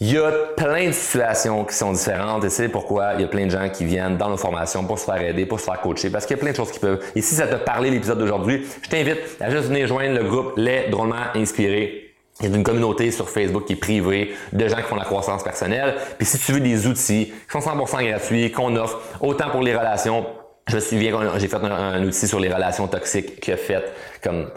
il 0.00 0.12
y 0.12 0.18
a 0.18 0.30
plein 0.56 0.88
de 0.88 0.92
situations 0.92 1.64
qui 1.64 1.74
sont 1.74 1.92
différentes 1.92 2.44
et 2.44 2.50
c'est 2.50 2.68
pourquoi 2.68 3.14
il 3.14 3.22
y 3.22 3.24
a 3.24 3.28
plein 3.28 3.46
de 3.46 3.50
gens 3.50 3.68
qui 3.70 3.84
viennent 3.84 4.18
dans 4.18 4.28
nos 4.28 4.36
formations 4.36 4.84
pour 4.84 4.98
se 4.98 5.06
faire 5.06 5.20
aider, 5.20 5.46
pour 5.46 5.58
se 5.58 5.64
faire 5.64 5.80
coacher, 5.80 6.10
parce 6.10 6.26
qu'il 6.26 6.36
y 6.36 6.40
a 6.40 6.42
plein 6.42 6.50
de 6.50 6.56
choses 6.56 6.70
qui 6.70 6.78
peuvent. 6.78 7.02
Et 7.14 7.22
si 7.22 7.34
ça 7.34 7.46
t'a 7.46 7.56
parlé 7.56 7.90
l'épisode 7.90 8.18
d'aujourd'hui, 8.18 8.66
je 8.82 8.88
t'invite 8.90 9.18
à 9.40 9.48
juste 9.48 9.68
venir 9.68 9.86
joindre 9.86 10.14
le 10.14 10.24
groupe 10.24 10.52
Les 10.58 10.88
Drôlement 10.90 11.16
Inspirés. 11.34 12.14
Il 12.40 12.50
y 12.50 12.52
a 12.52 12.54
une 12.54 12.62
communauté 12.62 13.10
sur 13.10 13.30
Facebook 13.30 13.64
qui 13.64 13.72
est 13.72 13.76
privée 13.76 14.34
de 14.52 14.68
gens 14.68 14.76
qui 14.76 14.82
font 14.82 14.96
la 14.96 15.04
croissance 15.04 15.42
personnelle. 15.42 15.94
Puis 16.18 16.26
si 16.26 16.38
tu 16.38 16.52
veux 16.52 16.60
des 16.60 16.86
outils 16.86 17.32
qui 17.32 17.50
sont 17.50 17.60
100% 17.60 18.06
gratuits, 18.06 18.52
qu'on 18.52 18.76
offre 18.76 19.00
autant 19.22 19.48
pour 19.48 19.62
les 19.62 19.74
relations, 19.74 20.26
je 20.68 20.74
me 20.74 20.80
souviens 20.80 21.12
que 21.12 21.38
j'ai 21.38 21.48
fait 21.48 21.56
un, 21.56 22.02
outil 22.04 22.28
sur 22.28 22.38
les 22.38 22.52
relations 22.52 22.86
toxiques 22.88 23.40
qui 23.40 23.52
a 23.52 23.56
fait 23.56 23.82
comme 24.22 24.50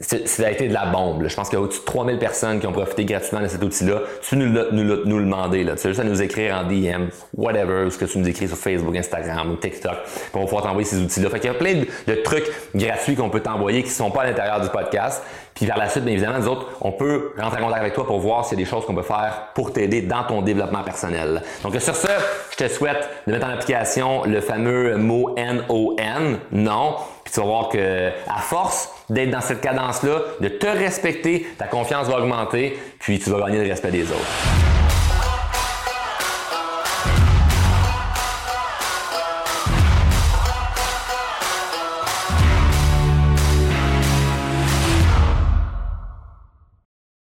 ça 0.00 0.46
a 0.46 0.50
été 0.50 0.68
de 0.68 0.74
la 0.74 0.86
bombe. 0.86 1.26
Je 1.26 1.34
pense 1.34 1.48
qu'il 1.48 1.58
y 1.58 1.60
a 1.60 1.64
au-dessus 1.64 1.80
de 1.80 1.86
3000 1.86 2.18
personnes 2.18 2.60
qui 2.60 2.66
ont 2.66 2.72
profité 2.72 3.06
gratuitement 3.06 3.40
de 3.40 3.48
cet 3.48 3.62
outil-là. 3.62 4.00
Tu 4.20 4.36
nous, 4.36 4.46
nous, 4.46 5.04
nous 5.04 5.18
le 5.18 5.24
demander. 5.24 5.64
Là. 5.64 5.74
Tu 5.76 5.86
as 5.86 5.90
juste 5.90 6.00
à 6.00 6.04
nous 6.04 6.20
écrire 6.20 6.54
en 6.54 6.64
DM, 6.64 7.08
whatever, 7.34 7.90
ce 7.90 7.96
que 7.96 8.04
tu 8.04 8.18
nous 8.18 8.28
écris 8.28 8.46
sur 8.46 8.58
Facebook, 8.58 8.94
Instagram 8.94 9.50
ou 9.50 9.56
TikTok. 9.56 9.94
on 10.34 10.40
va 10.40 10.44
pouvoir 10.44 10.64
t'envoyer 10.64 10.86
ces 10.86 10.98
outils-là. 10.98 11.30
Fait 11.30 11.40
qu'il 11.40 11.50
y 11.50 11.54
a 11.54 11.56
plein 11.56 11.82
de, 12.06 12.14
trucs 12.16 12.46
gratuits 12.74 13.16
qu'on 13.16 13.30
peut 13.30 13.40
t'envoyer 13.40 13.82
qui 13.82 13.88
ne 13.88 13.94
sont 13.94 14.10
pas 14.10 14.22
à 14.22 14.26
l'intérieur 14.26 14.60
du 14.60 14.68
podcast. 14.68 15.22
Puis 15.54 15.64
vers 15.64 15.78
la 15.78 15.88
suite, 15.88 16.04
bien 16.04 16.12
évidemment, 16.12 16.38
nous 16.40 16.48
autres, 16.48 16.66
on 16.82 16.92
peut 16.92 17.32
rentrer 17.38 17.62
en 17.62 17.64
contact 17.64 17.80
avec 17.80 17.94
toi 17.94 18.06
pour 18.06 18.18
voir 18.18 18.44
s'il 18.44 18.58
y 18.58 18.62
a 18.62 18.64
des 18.64 18.70
choses 18.70 18.84
qu'on 18.84 18.94
peut 18.94 19.00
faire 19.00 19.48
pour 19.54 19.72
t'aider 19.72 20.02
dans 20.02 20.24
ton 20.24 20.42
développement 20.42 20.82
personnel. 20.82 21.42
Donc 21.62 21.74
sur 21.80 21.96
ce, 21.96 22.08
je 22.50 22.56
te 22.56 22.68
souhaite 22.68 23.08
de 23.26 23.32
mettre 23.32 23.46
en 23.46 23.50
application 23.50 24.24
le 24.24 24.42
fameux 24.42 24.98
mot 24.98 25.34
N-O-N, 25.38 26.38
non? 26.52 26.96
Puis 27.24 27.32
tu 27.32 27.40
vas 27.40 27.46
voir 27.46 27.68
que 27.70 28.08
à 28.28 28.40
force 28.40 28.90
d'être 29.08 29.30
dans 29.30 29.40
cette 29.40 29.60
cadence-là, 29.60 30.22
de 30.40 30.48
te 30.48 30.66
respecter, 30.66 31.46
ta 31.58 31.66
confiance 31.66 32.08
va 32.08 32.18
augmenter, 32.18 32.78
puis 32.98 33.18
tu 33.18 33.30
vas 33.30 33.40
gagner 33.40 33.62
le 33.62 33.70
respect 33.70 33.90
des 33.90 34.04
autres. 34.04 34.65